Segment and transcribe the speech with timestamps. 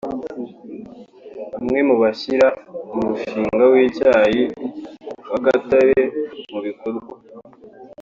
[1.53, 2.47] bamwe mu bashyira
[2.93, 4.43] umushinga w’icyayi
[5.29, 5.99] wa gatare
[6.51, 7.07] mu bikorwa